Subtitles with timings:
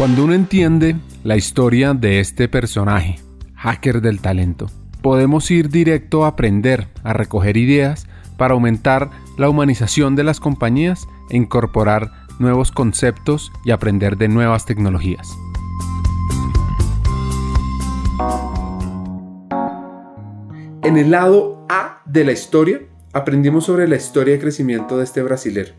[0.00, 3.20] Cuando uno entiende la historia de este personaje,
[3.54, 4.70] hacker del talento,
[5.02, 8.06] podemos ir directo a aprender, a recoger ideas
[8.38, 14.64] para aumentar la humanización de las compañías e incorporar nuevos conceptos y aprender de nuevas
[14.64, 15.28] tecnologías.
[20.82, 22.80] En el lado A de la historia,
[23.12, 25.74] aprendimos sobre la historia de crecimiento de este brasilero,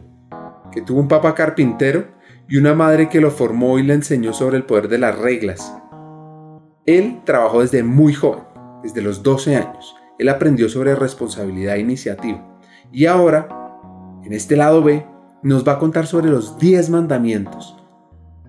[0.72, 4.58] que tuvo un papá carpintero y una madre que lo formó y le enseñó sobre
[4.58, 5.76] el poder de las reglas.
[6.86, 8.44] Él trabajó desde muy joven,
[8.84, 9.96] desde los 12 años.
[10.20, 12.60] Él aprendió sobre responsabilidad e iniciativa.
[12.92, 13.48] Y ahora,
[14.24, 15.06] en este lado B,
[15.44, 17.78] nos va a contar sobre los 10 mandamientos.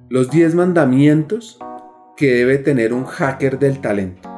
[0.09, 1.59] Los 10 mandamientos
[2.17, 4.29] que debe tener un hacker del talento.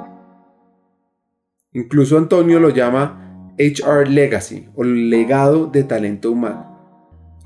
[1.73, 6.74] Incluso Antonio lo llama HR Legacy o legado de talento humano.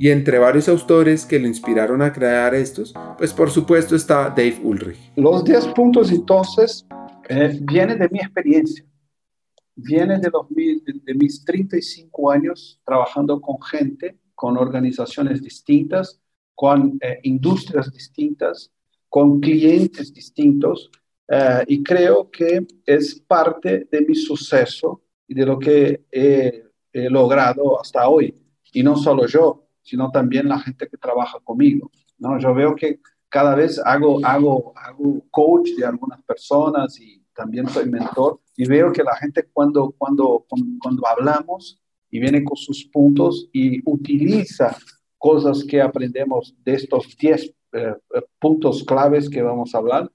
[0.00, 4.60] Y entre varios autores que lo inspiraron a crear estos, pues por supuesto está Dave
[4.62, 4.96] Ulrich.
[5.16, 6.86] Los 10 puntos entonces
[7.28, 8.84] eh, vienen de mi experiencia,
[9.74, 10.30] vienen de,
[11.05, 16.20] de, mis 35 años trabajando con gente, con organizaciones distintas,
[16.55, 18.70] con eh, industrias distintas,
[19.08, 20.92] con clientes distintos,
[21.27, 26.62] eh, y creo que es parte de mi suceso y de lo que he
[27.10, 28.33] logrado hasta hoy.
[28.72, 31.91] Y no solo yo, sino también la gente que trabaja conmigo.
[32.19, 32.39] ¿no?
[32.39, 33.00] Yo veo que
[33.31, 38.92] cada vez hago, hago, hago coach de algunas personas y también soy mentor y veo
[38.92, 40.45] que la gente cuando, cuando,
[40.80, 41.80] cuando, hablamos
[42.11, 44.77] y viene con sus puntos y utiliza
[45.17, 50.12] cosas que aprendemos de estos 10 eh, eh, puntos claves que vamos a hablar,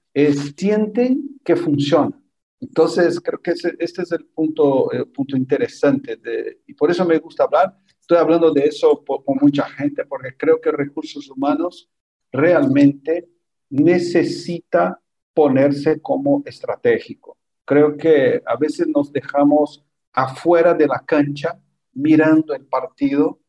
[0.56, 2.20] sienten que funciona.
[2.60, 7.18] Entonces, creo que este es el punto, el punto interesante de, y por eso me
[7.18, 11.88] gusta hablar Estoy hablando de eso con mucha gente porque creo que recursos humanos
[12.30, 13.30] realmente
[13.70, 15.00] necesita
[15.32, 17.38] ponerse como estratégico.
[17.64, 21.58] Creo que a veces nos dejamos afuera de la cancha
[21.94, 23.40] mirando el partido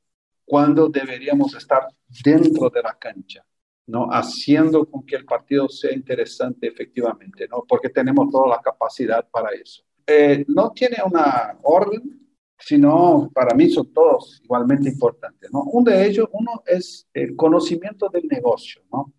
[0.45, 1.89] cuando deberíamos estar
[2.23, 3.45] dentro de la cancha,
[3.87, 4.07] ¿no?
[4.09, 7.65] Haciendo con que el partido sea interesante efectivamente, ¿no?
[7.67, 9.83] Porque tenemos toda la capacidad para eso.
[10.07, 12.24] Eh, no tiene una orden,
[12.57, 15.63] sino para mí son todos igualmente importantes, ¿no?
[15.63, 19.13] Uno de ellos, uno es el conocimiento del negocio, ¿no?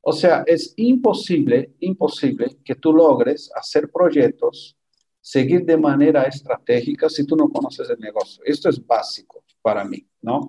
[0.00, 4.76] O sea, es imposible, imposible que tú logres hacer proyectos,
[5.20, 8.42] seguir de manera estratégica si tú no conoces el negocio.
[8.44, 10.48] Esto es básico para mí, ¿no?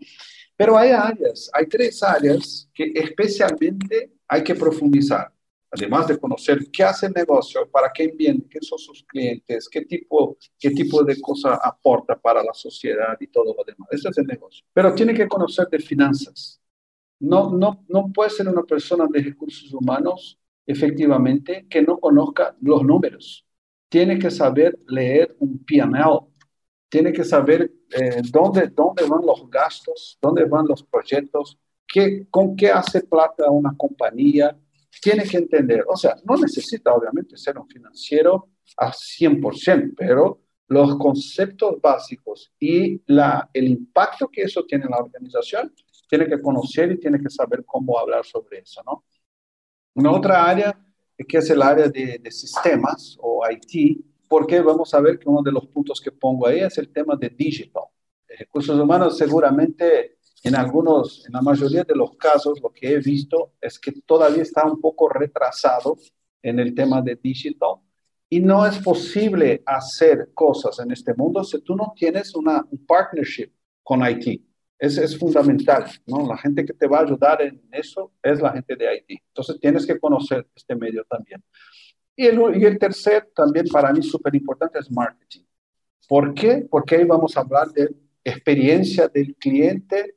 [0.56, 5.32] Pero hay áreas, hay tres áreas que especialmente hay que profundizar
[5.72, 9.82] además de conocer qué hace el negocio, para qué viene, qué son sus clientes, qué
[9.82, 13.90] tipo, qué tipo de cosa aporta para la sociedad y todo lo demás.
[13.92, 14.66] Ese es el negocio.
[14.74, 16.62] Pero tiene que conocer de finanzas.
[17.20, 22.84] No, no, no puede ser una persona de recursos humanos, efectivamente, que no conozca los
[22.84, 23.46] números.
[23.90, 26.20] Tiene que saber leer un P&L.
[26.90, 31.58] Tiene que saber eh, dónde, dónde van los gastos, dónde van los proyectos,
[31.88, 34.58] qué, con qué hace plata una compañía,
[35.02, 40.98] tiene que entender, o sea, no necesita obviamente ser un financiero a 100%, pero los
[40.98, 45.74] conceptos básicos y la, el impacto que eso tiene en la organización,
[46.10, 49.06] tiene que conocer y tiene que saber cómo hablar sobre eso, ¿no?
[49.96, 50.80] Una otra área
[51.28, 55.52] que es el área de sistemas o IT, porque vamos a ver que uno de
[55.52, 57.84] los puntos que pongo ahí es el tema de digital.
[58.28, 60.17] Recursos humanos seguramente
[60.48, 64.44] en algunos, en la mayoría de los casos, lo que he visto es que todavía
[64.44, 65.98] está un poco retrasado
[66.42, 67.76] en el tema de digital
[68.30, 72.86] y no es posible hacer cosas en este mundo si tú no tienes una, un
[72.86, 73.52] partnership
[73.84, 74.42] con IT.
[74.80, 76.28] Ese es fundamental, ¿no?
[76.28, 79.22] La gente que te va a ayudar en eso es la gente de IT.
[79.30, 81.44] Entonces tienes que conocer este medio también.
[82.16, 85.44] Y el, y el tercer, también para mí súper importante, es marketing.
[86.08, 86.68] ¿Por qué?
[86.70, 87.90] Porque ahí vamos a hablar de
[88.24, 90.17] experiencia del cliente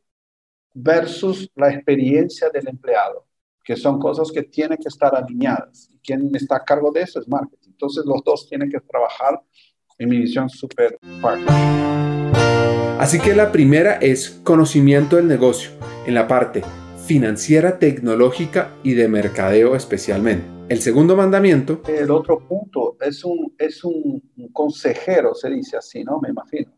[0.74, 3.26] versus la experiencia del empleado,
[3.64, 5.90] que son cosas que tienen que estar alineadas.
[6.02, 7.70] Quien está a cargo de eso es marketing.
[7.70, 9.40] Entonces los dos tienen que trabajar
[9.98, 11.44] en mi visión super parte.
[12.98, 15.70] Así que la primera es conocimiento del negocio,
[16.06, 16.62] en la parte
[17.06, 20.46] financiera, tecnológica y de mercadeo especialmente.
[20.68, 21.82] El segundo mandamiento.
[21.88, 24.22] El otro punto es un, es un
[24.52, 26.20] consejero, se dice así, ¿no?
[26.20, 26.70] Me imagino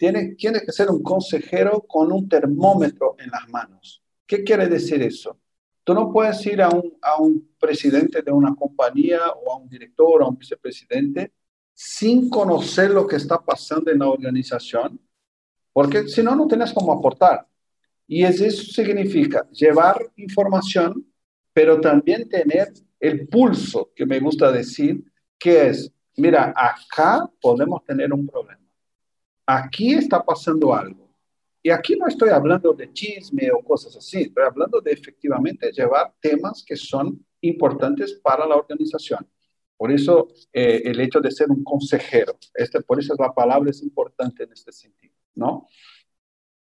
[0.00, 4.02] tiene, tiene que ser un consejero con un termómetro en las manos.
[4.26, 5.38] ¿Qué quiere decir eso?
[5.84, 9.68] Tú no puedes ir a un, a un presidente de una compañía o a un
[9.68, 11.34] director o a un vicepresidente
[11.74, 14.98] sin conocer lo que está pasando en la organización,
[15.70, 17.46] porque si no, no tienes cómo aportar.
[18.06, 21.06] Y eso significa llevar información
[21.52, 25.04] pero también tener el pulso, que me gusta decir,
[25.38, 28.59] que es, mira, acá podemos tener un problema.
[29.52, 31.10] Aquí está pasando algo.
[31.60, 36.14] Y aquí no estoy hablando de chisme o cosas así, estoy hablando de efectivamente llevar
[36.20, 39.28] temas que son importantes para la organización.
[39.76, 43.82] Por eso eh, el hecho de ser un consejero, este, por eso la palabra es
[43.82, 45.66] importante en este sentido, ¿no?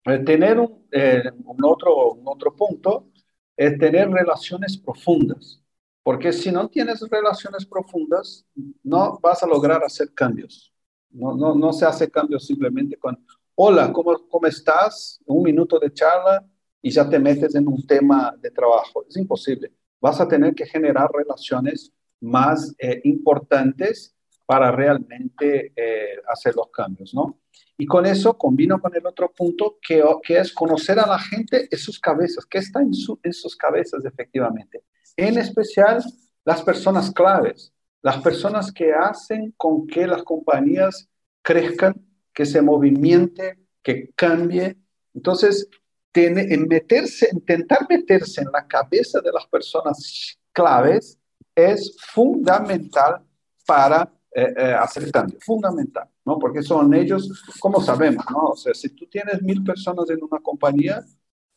[0.04, 3.10] Eh, tener un, eh, un, otro, un otro punto
[3.56, 5.60] es tener relaciones profundas,
[6.04, 8.46] porque si no tienes relaciones profundas,
[8.84, 10.72] no vas a lograr hacer cambios.
[11.10, 13.18] No, no, no se hace cambios simplemente con,
[13.54, 15.20] hola, ¿cómo, ¿cómo estás?
[15.26, 16.46] Un minuto de charla
[16.82, 19.04] y ya te metes en un tema de trabajo.
[19.08, 19.72] Es imposible.
[20.00, 24.14] Vas a tener que generar relaciones más eh, importantes
[24.44, 27.40] para realmente eh, hacer los cambios, ¿no?
[27.76, 31.78] Y con eso combino con el otro punto, que, es conocer a la gente en
[31.78, 34.84] sus cabezas, qué está en sus cabezas efectivamente.
[35.16, 36.02] En especial
[36.44, 41.08] las personas claves, las personas que hacen con que las compañías
[41.42, 41.94] crezcan,
[42.32, 44.76] que se movimente, que cambie.
[45.14, 45.68] Entonces,
[46.12, 51.18] tiene, en meterse, intentar meterse en la cabeza de las personas claves
[51.54, 53.22] es fundamental
[53.66, 56.38] para eh, eh, hacer cambio, fundamental, ¿no?
[56.38, 58.48] Porque son ellos, como sabemos, ¿no?
[58.48, 61.04] O sea, si tú tienes mil personas en una compañía,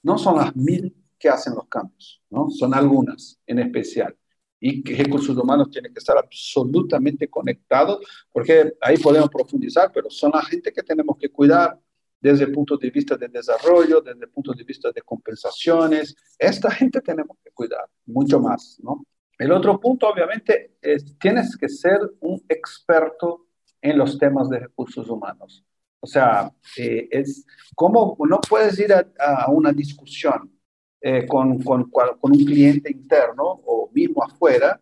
[0.04, 2.50] no son las mil que hacen los cambios, ¿no?
[2.50, 4.16] Son algunas en especial.
[4.60, 10.32] Y que recursos humanos tienen que estar absolutamente conectados, porque ahí podemos profundizar, pero son
[10.34, 11.80] la gente que tenemos que cuidar
[12.20, 16.16] desde el punto de vista de desarrollo, desde el punto de vista de compensaciones.
[16.38, 19.06] Esta gente tenemos que cuidar mucho más, ¿no?
[19.38, 23.48] El otro punto, obviamente, es tienes que ser un experto
[23.82, 25.64] en los temas de recursos humanos.
[26.02, 27.46] O sea, eh, es
[27.76, 30.52] como no puedes ir a, una discusión
[31.02, 34.82] eh, con, con, con, un cliente interno o mismo afuera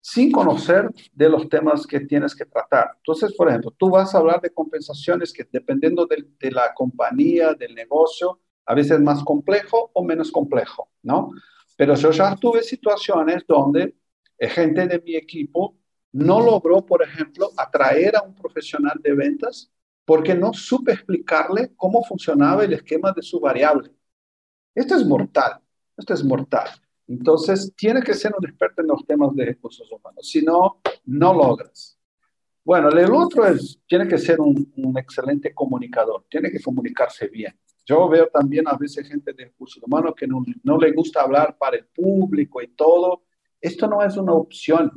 [0.00, 2.92] sin conocer de los temas que tienes que tratar.
[2.96, 7.54] Entonces, por ejemplo, tú vas a hablar de compensaciones que dependiendo de, de la compañía,
[7.54, 11.30] del negocio, a veces más complejo o menos complejo, ¿no?
[11.76, 13.94] Pero yo ya tuve situaciones donde
[14.48, 15.76] gente de mi equipo
[16.12, 19.70] no logró, por ejemplo, atraer a un profesional de ventas
[20.04, 23.90] porque no supe explicarle cómo funcionaba el esquema de su variable.
[24.74, 25.60] Esto es mortal,
[25.96, 26.68] esto es mortal.
[27.06, 31.34] Entonces, tiene que ser un experto en los temas de recursos humanos, si no, no
[31.34, 31.98] logras.
[32.64, 37.58] Bueno, el otro es, tiene que ser un, excelente comunicador, tiene que comunicarse bien.
[37.84, 41.56] Yo veo también a veces gente de recursos humanos que no, no le gusta hablar
[41.58, 43.24] para el público y todo.
[43.60, 44.92] Esto no es una opción,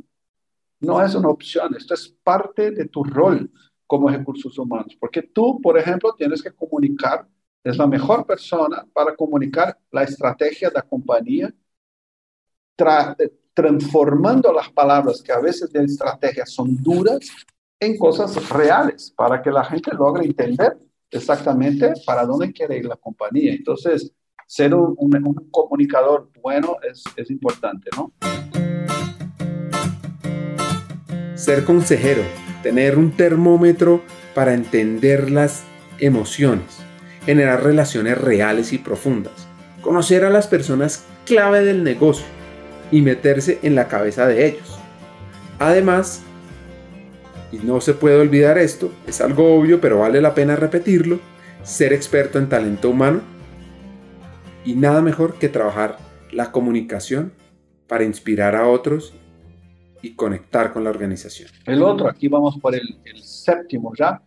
[0.80, 3.50] no es una opción, esto es parte de tu rol
[3.86, 7.28] como recursos humanos, porque tú, por ejemplo, tienes que comunicar,
[7.66, 11.52] es la mejor persona para comunicar la estrategia de la compañía,
[13.52, 17.18] transformando las palabras que a veces de estrategia son duras
[17.80, 20.78] en cosas reales, para que la gente logre entender
[21.10, 23.52] exactamente para dónde quiere ir la compañía.
[23.52, 24.12] Entonces,
[24.46, 24.94] ser un,
[25.50, 28.12] comunicador bueno es, es importante, ¿no?
[31.34, 32.22] Ser consejero,
[32.62, 34.02] tener un termómetro
[34.36, 35.64] para entender las
[35.98, 36.85] emociones,
[37.26, 39.46] generar relaciones reales y profundas,
[39.82, 42.24] conocer a las personas clave del negocio
[42.90, 44.78] y meterse en la cabeza de ellos.
[45.58, 46.22] Además,
[47.52, 51.18] y no se puede olvidar esto, es algo obvio pero vale la pena repetirlo,
[51.62, 53.20] ser experto en talento humano
[54.64, 55.98] y nada mejor que trabajar
[56.30, 57.32] la comunicación
[57.88, 59.14] para inspirar a otros
[60.02, 61.50] y conectar con la organización.
[61.64, 64.22] El otro, aquí vamos por el, séptimo ya,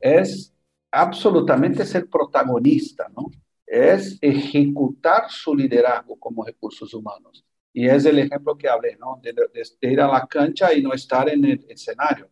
[0.00, 0.53] es
[0.94, 3.30] absolutamente ser protagonista, ¿no?
[3.66, 7.44] Es ejecutar su liderazgo como recursos humanos.
[7.72, 9.20] Y es el ejemplo que hablé, ¿no?
[9.20, 12.30] De, ir a la cancha y no estar en el escenario,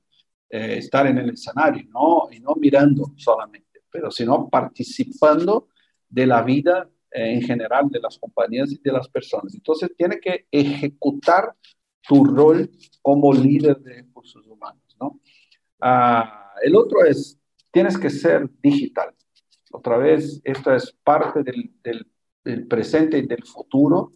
[0.48, 2.28] eh, estar en el escenario, ¿no?
[2.30, 5.68] Y no mirando solamente, pero sino participando
[6.08, 9.54] de la vida eh, en general de las compañías y de las personas.
[9.54, 11.52] Entonces, tiene que ejecutar
[12.06, 15.20] tu rol como líder de recursos humanos, ¿no?
[15.80, 17.41] Ah, el otro es,
[17.72, 19.14] tienes que ser digital.
[19.72, 24.12] Otra vez, esto es parte del, del, presente y del futuro.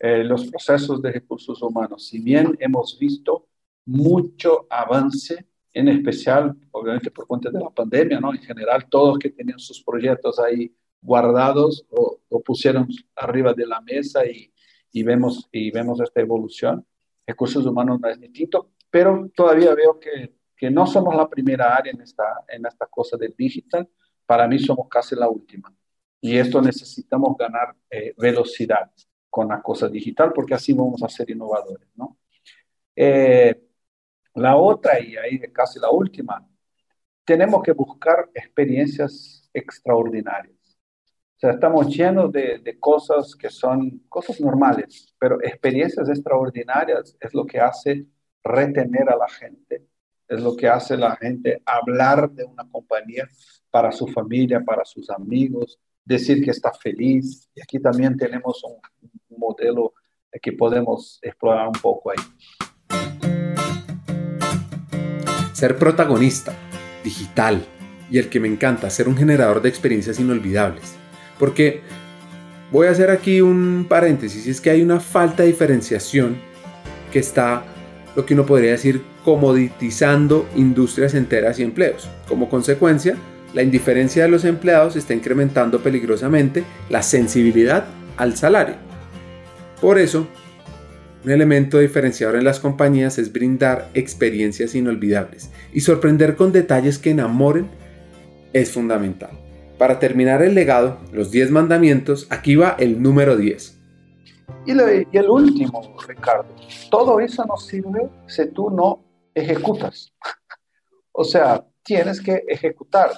[0.00, 3.46] Eh, los procesos de recursos humanos, si bien hemos visto
[3.84, 8.32] mucho avance, en especial, obviamente por cuenta de la pandemia, ¿no?
[8.32, 13.80] En general, todos que tenían sus proyectos ahí guardados o, o pusieron arriba de la
[13.80, 14.52] mesa y,
[14.90, 16.84] y, vemos, y vemos esta evolución
[17.28, 21.92] recursos humanos no es distinto, pero todavía veo que, que no somos la primera área
[21.92, 23.88] en esta, en esta cosa del digital.
[24.26, 25.72] Para mí somos casi la última.
[26.20, 28.90] Y esto necesitamos ganar eh, velocidad
[29.30, 32.18] con la cosa digital, porque así vamos a ser innovadores, ¿no?
[32.96, 33.62] Eh,
[34.34, 36.44] la otra, y ahí casi la última,
[37.24, 40.56] tenemos que buscar experiencias extraordinarias.
[41.36, 47.32] O sea, estamos llenos de, de, cosas que son cosas normales, pero experiencias extraordinarias es
[47.32, 48.06] lo que hace
[48.42, 49.86] retener a la gente,
[50.28, 53.28] es lo que hace la gente hablar de una compañía
[53.70, 57.48] para su familia, para sus amigos, decir que está feliz.
[57.54, 58.76] Y aquí también tenemos un,
[59.38, 59.94] modelo
[60.42, 62.18] que podemos explorar un poco ahí.
[65.52, 66.52] Ser protagonista,
[67.04, 67.64] digital
[68.10, 70.96] y el que me encanta, ser un generador de experiencias inolvidables.
[71.38, 71.82] Porque
[72.72, 76.40] voy a hacer aquí un paréntesis, es que hay una falta de diferenciación
[77.12, 77.62] que está,
[78.16, 82.08] lo que uno podría decir, comoditizando industrias enteras y empleos.
[82.26, 83.14] Como consecuencia,
[83.52, 87.84] la indiferencia de los empleados está incrementando peligrosamente la sensibilidad
[88.16, 88.76] al salario.
[89.82, 90.26] Por eso,
[91.26, 97.10] un elemento diferenciador en las compañías es brindar experiencias inolvidables y sorprender con detalles que
[97.10, 97.68] enamoren
[98.54, 99.32] es fundamental.
[99.76, 103.78] Para terminar el legado, los 10 mandamientos, aquí va el número 10.
[104.64, 106.46] Y, el último, Ricardo,
[106.90, 109.07] todo eso no sirve si tú no
[109.40, 110.12] ejecutas.
[111.12, 113.10] o sea, tienes que ejecutar.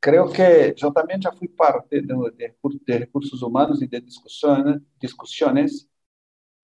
[0.00, 5.88] Creo que yo también ya fui parte de, recursos humanos y de discusiones, discusiones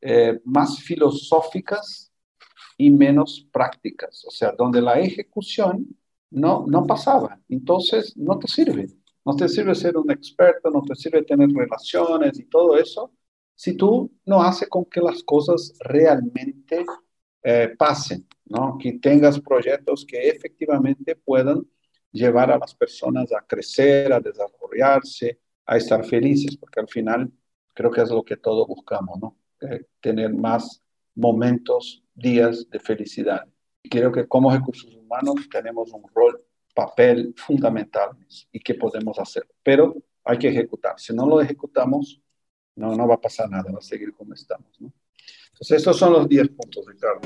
[0.00, 2.12] eh, más filosóficas
[2.76, 5.87] y menos prácticas, o sea, donde la ejecución
[6.30, 7.40] no, no pasaba.
[7.49, 8.88] Entonces, no te sirve.
[9.25, 13.12] No te sirve ser un experto, no te sirve tener relaciones y todo eso,
[13.54, 16.84] si tú no haces con que las cosas realmente
[17.42, 18.78] eh, pasen, ¿no?
[18.78, 21.62] Que tengas proyectos que efectivamente puedan
[22.12, 27.32] llevar a las personas a crecer, a desarrollarse, a estar felices, porque al final
[27.75, 29.37] creo que es lo que todos buscamos, ¿no?
[29.61, 30.82] Eh, tener más
[31.14, 33.46] momentos, días de felicidad.
[33.82, 36.44] Creo que como recursos humanos tenemos un rol
[36.75, 38.11] papel fundamental
[38.50, 40.99] y que podemos hacer, pero hay que ejecutar.
[40.99, 42.20] Si no lo ejecutamos,
[42.76, 44.80] no, no va a pasar nada, va a seguir como estamos.
[44.80, 44.92] ¿no?
[45.71, 47.21] Estos son los 10 puntos, Ricardo.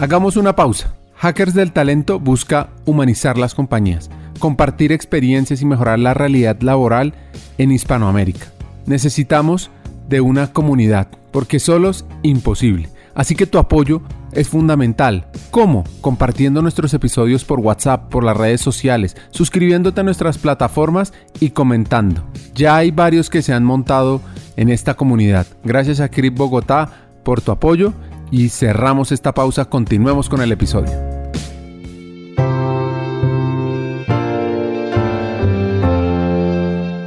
[0.00, 0.96] Hagamos una pausa.
[1.16, 7.14] Hackers del Talento busca humanizar las compañías, compartir experiencias y mejorar la realidad laboral
[7.58, 8.46] en Hispanoamérica.
[8.86, 9.70] Necesitamos
[10.08, 12.88] de una comunidad, porque solos imposible.
[13.14, 14.02] Así que tu apoyo
[14.32, 15.28] es fundamental.
[15.50, 15.84] ¿Cómo?
[16.00, 22.24] Compartiendo nuestros episodios por WhatsApp, por las redes sociales, suscribiéndote a nuestras plataformas y comentando.
[22.54, 24.20] Ya hay varios que se han montado
[24.56, 25.46] en esta comunidad.
[25.62, 27.92] Gracias a Crip Bogotá por tu apoyo
[28.30, 29.66] y cerramos esta pausa.
[29.66, 30.92] Continuemos con el episodio.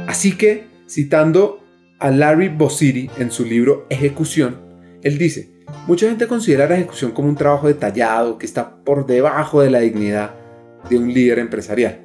[0.06, 1.60] Así que, citando
[2.00, 4.56] a Larry Bossidy en su libro Ejecución,
[5.02, 9.62] él dice, Mucha gente considera la ejecución como un trabajo detallado que está por debajo
[9.62, 10.34] de la dignidad
[10.88, 12.04] de un líder empresarial.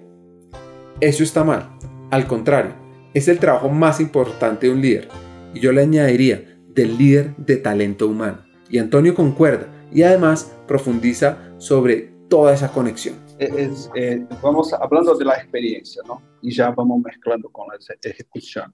[1.01, 1.69] Eso está mal.
[2.09, 2.73] Al contrario,
[3.13, 5.09] es el trabajo más importante de un líder.
[5.53, 8.43] Y yo le añadiría del líder de talento humano.
[8.69, 13.15] Y Antonio concuerda y además profundiza sobre toda esa conexión.
[13.39, 16.21] Eh, vamos hablando de la experiencia, ¿no?
[16.41, 18.73] Y ya vamos mezclando con la ejecución.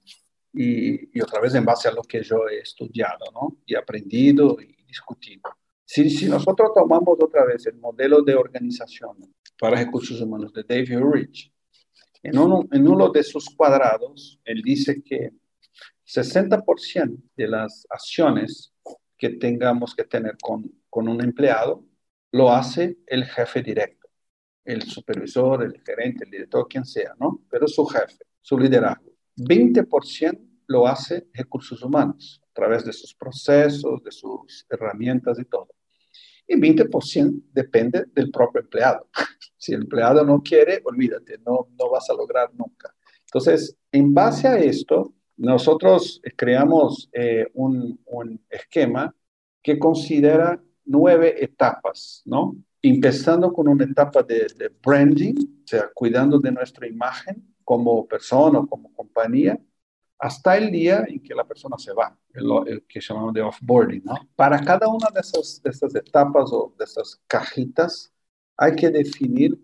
[0.52, 3.58] Y, y, otra vez en base a lo que yo he estudiado, ¿no?
[3.66, 5.42] Y aprendido y discutido.
[5.84, 9.16] Si, si nosotros tomamos otra vez el modelo de organización
[9.58, 11.52] para recursos humanos de David Rich,
[12.22, 15.30] en uno, en uno de sus cuadrados, él dice que
[16.10, 18.72] 60% de las acciones
[19.16, 21.84] que tengamos que tener con, con un empleado
[22.32, 24.08] lo hace el jefe directo,
[24.64, 27.42] el supervisor, el gerente, el director, quien sea, ¿no?
[27.50, 29.12] Pero su jefe, su liderazgo.
[29.36, 35.68] 20% lo hace recursos humanos a través de sus procesos, de sus herramientas y todo.
[36.46, 39.08] Y 20% depende del propio empleado.
[39.62, 42.94] Si el empleado no quiere, olvídate, no, no vas a lograr nunca.
[43.26, 49.14] Entonces, en base a esto, nosotros creamos eh, un, un, esquema
[49.62, 52.56] que considera nueve etapas, ¿no?
[52.82, 58.58] Empezando con una etapa de, de branding, o sea, cuidando de nuestra imagen como persona
[58.58, 59.58] o como compañía,
[60.18, 64.02] hasta el día en que la persona se va, el, que llamamos de offboarding.
[64.04, 64.14] ¿no?
[64.36, 68.12] Para cada una de esas, de esas etapas o de esas cajitas,
[68.58, 69.58] hay que definir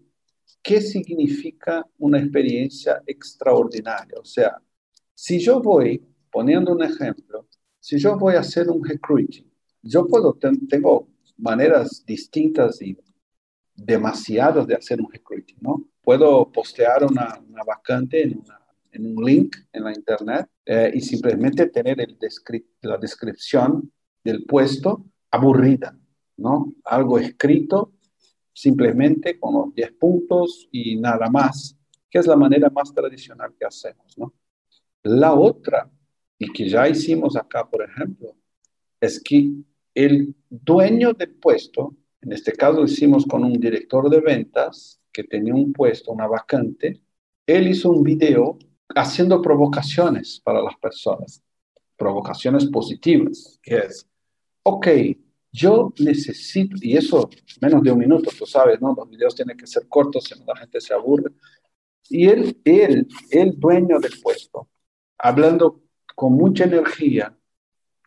[0.63, 4.19] qué significa una experiencia extraordinaria.
[4.19, 4.57] O sea,
[5.17, 7.49] si yo voy, poniendo un ejemplo,
[7.81, 9.51] si yo voy a hacer un recruiting,
[9.83, 11.09] yo puedo, tengo
[11.39, 12.97] maneras distintas y
[13.75, 15.89] demasiadas de hacer un recruiting, ¿no?
[16.03, 18.61] Puedo postear una, una vacante en una
[18.97, 22.19] en un link en la internet eh, y simplemente tener el
[22.83, 23.93] la descripción
[24.25, 25.97] del puesto aburrida,
[26.39, 26.75] ¿no?
[26.85, 27.93] Algo escrito
[28.53, 31.77] simplemente con los 10 puntos y nada más,
[32.11, 34.33] que es la manera más tradicional que hacemos, ¿no?
[35.07, 35.89] La otra,
[36.37, 38.35] y que ya hicimos acá, por ejemplo,
[39.01, 39.53] es que
[39.95, 45.55] el dueño del puesto, en este caso hicimos con un director de ventas que tenía
[45.55, 47.01] un puesto, una vacante,
[47.47, 48.59] él hizo un video
[48.97, 51.41] haciendo provocaciones para las personas,
[51.97, 54.09] provocaciones positivas, que es,
[54.65, 54.89] ok,
[55.53, 58.93] yo necesito, y eso menos de un minuto, tú sabes, ¿no?
[58.93, 61.31] Los videos tienen que ser cortos, si no la gente se aburre.
[62.09, 64.69] Y él, él, el dueño del puesto,
[65.19, 65.83] hablando
[66.15, 67.37] con mucha energía,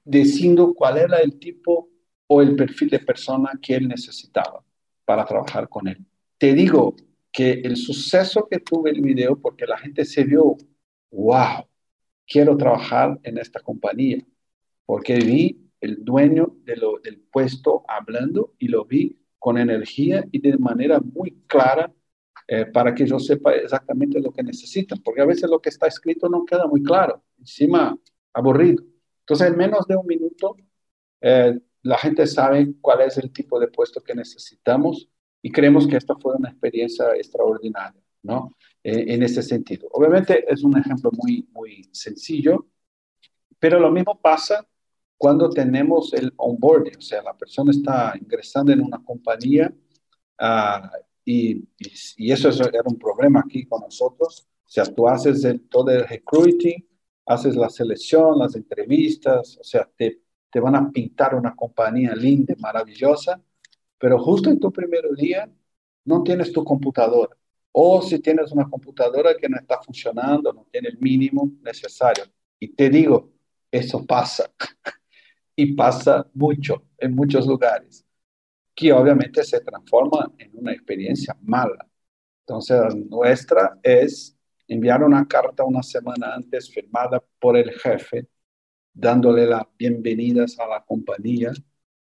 [0.03, 1.89] diciendo cuál era el tipo
[2.27, 4.63] o el perfil de persona que él necesitaba
[5.05, 6.05] para trabajar con él.
[6.37, 6.95] Te digo
[7.31, 10.57] que el suceso que tuve el video, porque la gente se vio,
[11.11, 11.67] wow,
[12.27, 14.23] quiero trabajar en esta compañía,
[14.85, 20.39] porque vi el dueño de lo, del puesto hablando y lo vi con energía y
[20.39, 21.91] de manera muy clara
[22.51, 25.85] eh, para que yo sepa exactamente lo que necesitan, porque a veces lo que está
[25.85, 27.95] escrito no queda muy claro, encima
[28.33, 28.83] aburrido.
[29.19, 30.57] Entonces, en menos de un minuto,
[31.21, 35.07] eh, la gente sabe cuál es el tipo de puesto que necesitamos
[35.43, 38.55] y creemos que esta fue una experiencia extraordinaria, ¿no?
[38.83, 39.87] Eh, en ese sentido.
[39.91, 42.65] Obviamente es un ejemplo muy, muy sencillo,
[43.59, 44.67] pero lo mismo pasa
[45.17, 49.71] cuando tenemos el onboarding, o sea, la persona está ingresando en una compañía
[50.41, 51.69] uh, y,
[52.17, 54.47] y, eso era un problema aquí con nosotros.
[54.65, 56.87] O sea, tú haces el, todo el recruiting,
[57.25, 62.55] haces la selección, las entrevistas, o sea, te, te van a pintar una compañía linda,
[62.57, 63.39] maravillosa,
[63.99, 65.47] pero justo en tu primer día
[66.05, 67.35] no tienes tu computadora.
[67.71, 72.23] O si tienes una computadora que no está funcionando, no tiene el mínimo necesario.
[72.59, 73.31] Y te digo,
[73.71, 74.51] eso pasa.
[75.55, 78.05] y pasa mucho en muchos lugares,
[78.75, 81.87] que obviamente se transforma en una experiencia mala.
[82.41, 88.27] Entonces, nuestra es enviar una carta una semana antes firmada por el jefe,
[88.93, 91.51] dándole las bienvenidas a la compañía,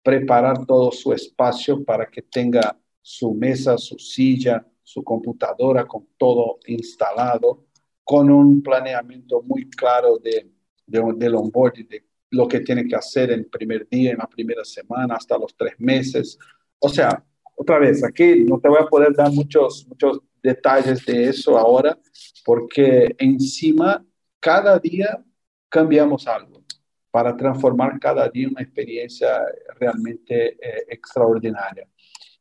[0.02, 6.58] preparar todo su espacio para que tenga su mesa, su silla, su computadora con todo
[6.66, 7.66] instalado,
[8.04, 10.50] con un planeamiento muy claro de,
[10.86, 11.88] de, del onboarding,
[12.32, 15.54] lo que tiene que hacer en el primer día, en la primera semana, hasta los
[15.54, 16.38] tres meses.
[16.78, 21.28] O sea, otra vez, aquí no te voy a poder dar muchos, muchos detalles de
[21.28, 21.98] eso ahora,
[22.44, 24.04] porque encima
[24.40, 25.22] cada día
[25.68, 26.62] cambiamos algo
[27.10, 29.44] para transformar cada día una experiencia
[29.78, 31.86] realmente eh, extraordinaria.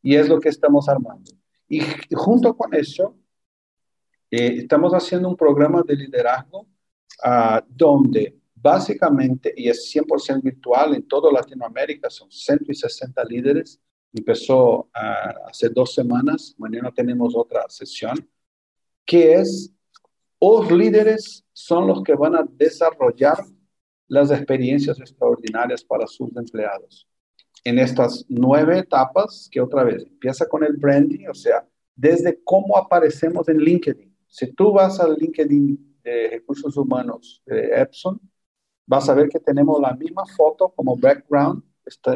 [0.02, 1.32] Y es lo que estamos armando.
[1.68, 1.82] Y
[2.14, 3.18] junto con eso,
[4.32, 6.62] eh, estamos haciendo un programa de liderazgo
[7.24, 13.82] uh, donde Básicamente, y es 100% virtual en toda Latinoamérica, son 160 líderes.
[14.13, 18.30] Empezó ah, hace dos semanas, mañana tenemos otra sesión,
[19.06, 19.74] que es,
[20.39, 23.43] los líderes son los que van a desarrollar
[24.08, 27.08] las experiencias extraordinarias para sus empleados.
[27.63, 32.78] En estas nueve etapas, que otra vez empieza con el branding, o sea, desde cómo
[32.78, 34.15] aparecemos en LinkedIn.
[34.28, 38.19] Si tú vas al LinkedIn de recursos humanos de Epson,
[38.92, 41.64] vas a ver que tenemos la misma foto como background.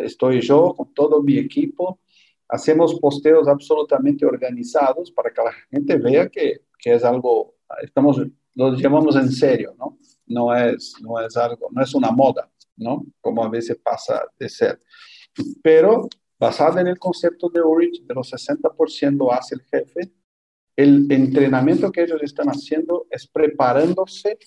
[0.04, 2.02] estoy yo con todo mi equipo.
[2.50, 8.22] Hacemos posteos absolutamente organizados para que la gente vea que, que es algo, estamos,
[8.56, 9.98] lo llevamos en serio, ¿no?
[10.28, 13.06] No es, no es algo, no es una moda, ¿no?
[13.22, 14.78] Como a veces pasa de ser.
[15.64, 20.12] Pero basado en el concepto de Orich, de los 60% hace el jefe,
[20.76, 24.38] el entrenamiento que ellos están haciendo es preparándose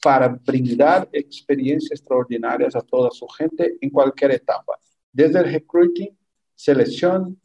[0.00, 4.78] para brindar experiencias extraordinarias a toda su gente en cualquier etapa,
[5.12, 6.16] desde el recruiting,
[6.54, 7.40] selección,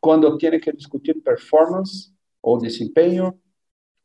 [0.00, 3.38] cuando tiene que discutir performance o desempeño,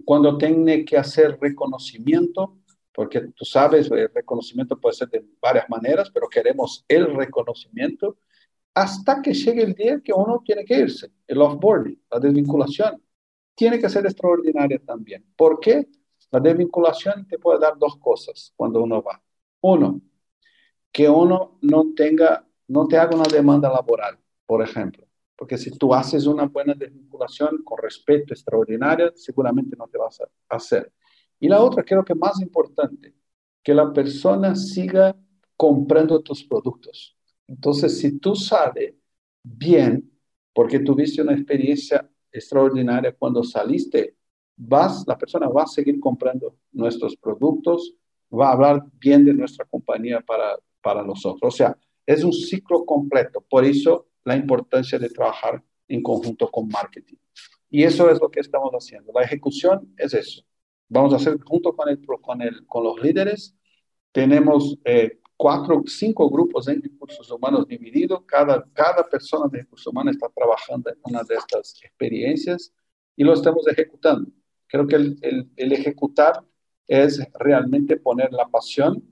[0.03, 2.59] cuando tiene que hacer reconocimiento,
[2.93, 8.17] porque tú sabes, el reconocimiento puede ser de varias maneras, pero queremos el reconocimiento
[8.73, 13.01] hasta que llegue el día que uno tiene que irse, el offboarding, la desvinculación.
[13.55, 15.23] Tiene que ser extraordinaria también.
[15.36, 15.88] ¿Por qué?
[16.33, 19.21] La desvinculación te puede dar dos cosas cuando uno va.
[19.61, 20.01] Uno,
[20.91, 24.17] que uno no tenga, no te haga una demanda laboral,
[24.47, 25.05] por ejemplo.
[25.35, 30.27] Porque si tú haces una buena desvinculación con respeto extraordinario, seguramente no te vas a
[30.49, 30.91] hacer.
[31.39, 33.13] Y la otra, creo que más importante,
[33.61, 35.15] que la persona siga
[35.55, 37.15] comprando tus productos.
[37.47, 38.95] Entonces, si tú sabes
[39.43, 40.11] bien,
[40.51, 44.15] porque tuviste una experiencia extraordinaria cuando saliste
[44.55, 47.93] vas, la persona va a seguir comprando nuestros productos,
[48.31, 51.53] va a hablar bien de nuestra compañía para, para nosotros.
[51.53, 53.41] O sea, es un ciclo completo.
[53.41, 57.17] Por eso la importancia de trabajar en conjunto con marketing.
[57.69, 59.11] Y eso es lo que estamos haciendo.
[59.13, 60.43] La ejecución es eso.
[60.89, 63.55] Vamos a hacer junto con, el, con, el, con los líderes.
[64.11, 68.21] Tenemos eh, cuatro, cinco grupos en recursos humanos divididos.
[68.27, 72.71] Cada, cada persona de recursos humanos está trabajando en una de estas experiencias
[73.15, 74.29] y lo estamos ejecutando.
[74.73, 76.43] Creo que el, el, el ejecutar
[76.88, 79.03] es realmente poner la pasión,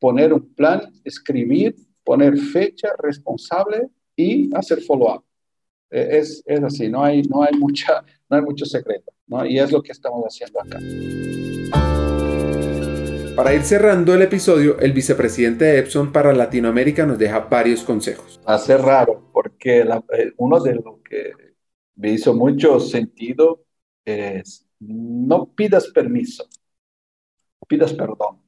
[0.00, 5.24] poner un plan, escribir, poner fecha responsable y hacer follow-up.
[5.88, 9.46] E, es, es, así, no hay, no, hay mucha, no hay mucho secreto, ¿no?
[9.46, 10.80] y es lo que estamos haciendo acá.
[13.36, 18.40] Para ir cerrando el episodio, el vicepresidente de Epson para Latinoamérica nos deja varios consejos.
[18.46, 21.30] Hace raro, porque eh, uno de los que
[21.94, 23.64] me hizo mucho sentido
[24.04, 26.48] es no pidas permiso,
[27.68, 28.42] pidas perdón.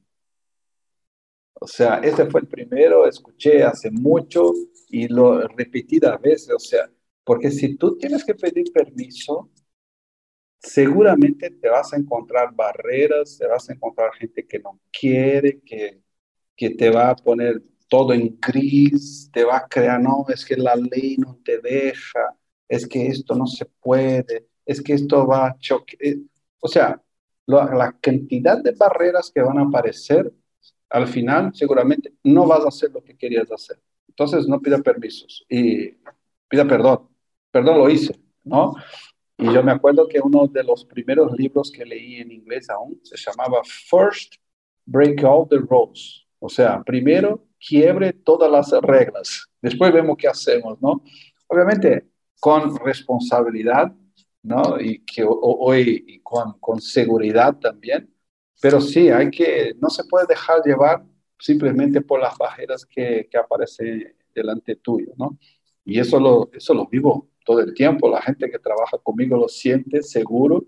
[1.59, 4.53] O sea, ese fue el primero, escuché hace mucho
[4.89, 6.89] y lo repetidas veces, o sea,
[7.23, 9.49] porque si tú tienes que pedir permiso,
[10.59, 16.01] seguramente te vas a encontrar barreras, te vas a encontrar gente que no quiere, que,
[16.55, 20.57] que te va a poner todo en gris, te va a crear, no, es que
[20.57, 25.47] la ley no te deja, es que esto no se puede, es que esto va
[25.47, 25.97] a choque.
[25.99, 26.19] Eh,
[26.59, 27.01] o sea,
[27.47, 30.31] la cantidad de barreras que van a aparecer,
[30.89, 33.79] al final seguramente no vas a hacer lo que querías hacer.
[34.09, 35.91] Entonces no pida permisos y
[36.49, 37.07] pida perdón.
[37.51, 38.75] Perdón lo hice, ¿no?
[39.37, 42.99] Y yo me acuerdo que uno de los primeros libros que leí en inglés aún
[43.03, 44.35] se llamaba First
[44.85, 46.25] Break All the Rules.
[46.39, 51.03] O sea, primero quiebre todas las reglas, después vemos qué hacemos, ¿no?
[51.47, 52.07] Obviamente
[52.39, 53.91] con responsabilidad,
[54.47, 54.79] ¿no?
[54.79, 58.09] Y, que, hoy con, con seguridad también,
[58.61, 61.03] pero sí, hay que, no se puede dejar llevar
[61.39, 65.37] simplemente por las barreras que, que aparecen delante tuyo, ¿no?
[65.85, 69.47] Y eso lo, eso lo vivo todo el tiempo, la gente que trabaja conmigo lo
[69.47, 70.65] siente seguro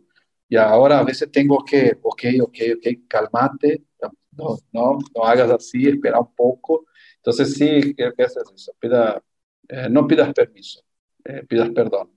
[0.48, 3.84] y ahora a veces tengo que, ok, ok, ok, calmate,
[4.32, 6.86] no, no, no hagas así, espera un poco.
[7.18, 8.72] Entonces sí, ¿qué haces eso?
[8.80, 9.22] Pida,
[9.68, 10.82] eh, no pidas permiso,
[11.26, 12.10] eh, pidas perdón.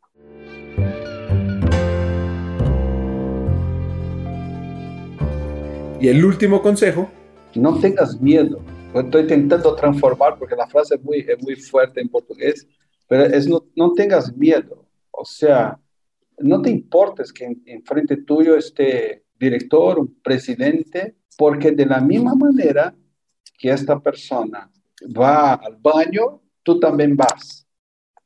[6.02, 7.08] Y el último consejo.
[7.54, 8.60] No tengas miedo.
[8.94, 12.66] Estoy intentando transformar porque la frase es muy, es muy fuerte en portugués
[13.12, 15.78] pero es no, no tengas miedo, o sea,
[16.38, 22.34] no te importes que en, frente tuyo esté director, un presidente, porque de la misma
[22.34, 22.94] manera
[23.58, 24.70] que esta persona
[25.14, 27.66] va al baño, tú también vas.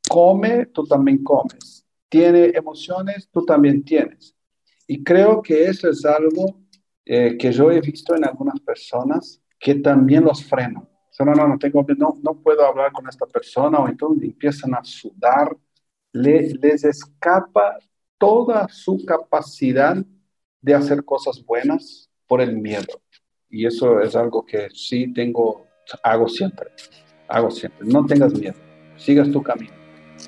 [0.09, 1.85] Come, tú también comes.
[2.09, 4.37] Tiene emociones, tú también tienes.
[4.87, 6.61] Y creo que eso es algo
[7.07, 10.87] eh, que yo he visto en algunas personas que también los frenan
[11.25, 14.85] no, no, no, tengo, no, no puedo hablar con esta persona, o entonces empiezan a
[14.85, 15.57] sudar,
[16.13, 17.79] les escapa
[18.19, 19.97] toda su capacidad
[20.61, 23.01] de hacer cosas buenas por el miedo.
[23.49, 25.67] Y eso es algo que sí tengo,
[26.03, 26.71] hago siempre,
[27.29, 27.87] hago siempre.
[27.87, 28.57] No tengas miedo,
[28.97, 29.73] sigas tu camino,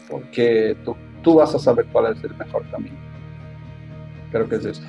[0.08, 2.96] porque tú, tú vas a saber cuál es el mejor camino.
[4.30, 4.86] Creo que es esto.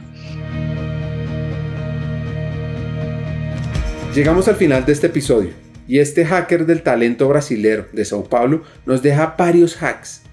[4.14, 5.52] Llegamos al final de este episodio.
[5.88, 10.24] Y este hacker del talento brasilero de Sao Paulo nos deja varios hacks,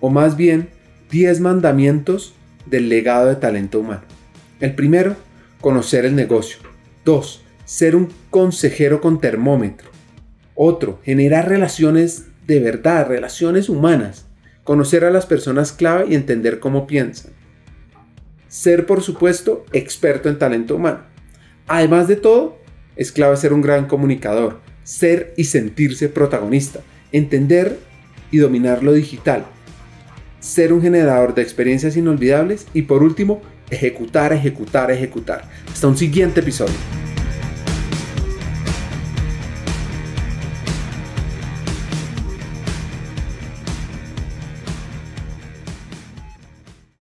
[0.00, 0.68] o más bien
[1.10, 2.34] 10 mandamientos
[2.66, 4.02] del legado de talento humano.
[4.60, 5.16] El primero,
[5.60, 6.58] conocer el negocio.
[7.04, 7.44] 2.
[7.64, 9.90] Ser un consejero con termómetro.
[10.54, 14.26] Otro, generar relaciones de verdad, relaciones humanas.
[14.62, 17.32] Conocer a las personas clave y entender cómo piensan.
[18.46, 21.00] Ser, por supuesto, experto en talento humano.
[21.66, 22.63] Además de todo,
[22.96, 26.80] es clave ser un gran comunicador, ser y sentirse protagonista,
[27.12, 27.78] entender
[28.30, 29.46] y dominar lo digital,
[30.40, 35.48] ser un generador de experiencias inolvidables y por último, ejecutar, ejecutar, ejecutar.
[35.72, 36.74] Hasta un siguiente episodio.